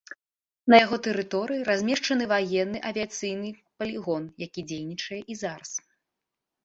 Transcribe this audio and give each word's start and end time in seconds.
На 0.73 0.79
яго 0.85 0.97
тэрыторыі 1.07 1.67
размешчаны 1.69 2.23
ваенны 2.33 2.79
авіяцыйны 2.93 3.49
палігон, 3.83 4.23
які 4.45 4.61
дзейнічае 4.73 5.21
і 5.35 5.41
зараз. 5.47 5.71